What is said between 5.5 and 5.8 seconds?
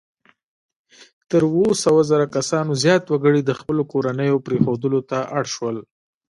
شول.